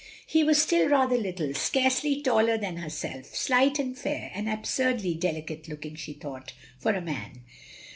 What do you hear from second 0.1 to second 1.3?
He was still rather